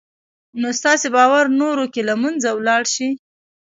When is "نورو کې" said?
1.59-2.01